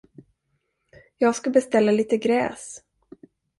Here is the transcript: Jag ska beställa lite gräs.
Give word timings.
Jag 1.17 1.35
ska 1.35 1.49
beställa 1.49 1.91
lite 1.91 2.17
gräs. 2.17 2.83